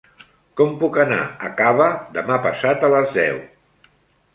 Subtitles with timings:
[0.61, 3.43] Com puc anar a Cava demà passat a les deu?